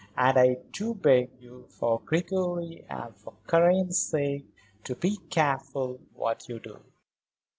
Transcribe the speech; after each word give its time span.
And 0.17 0.35
I 0.35 0.57
do 0.71 0.95
beg 0.95 1.29
you, 1.39 1.67
for 1.69 2.01
Gregory 2.03 2.83
and 2.89 3.15
for 3.17 3.35
Karen's 3.47 3.99
sake, 4.01 4.47
to 4.83 4.95
be 4.95 5.17
careful 5.29 5.99
what 6.15 6.49
you 6.49 6.57
do." 6.59 6.79